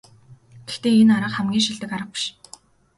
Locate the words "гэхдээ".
0.67-0.95